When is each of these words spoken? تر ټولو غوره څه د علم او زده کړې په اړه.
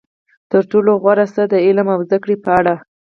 تر 0.51 0.63
ټولو 0.71 0.91
غوره 1.01 1.25
څه 1.35 1.43
د 1.51 1.55
علم 1.65 1.87
او 1.95 1.99
زده 2.07 2.17
کړې 2.23 2.35
په 2.43 2.51
اړه. 2.59 2.75